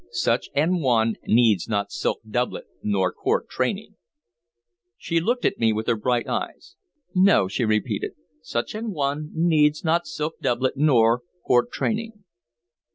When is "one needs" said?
0.81-1.69, 8.93-9.83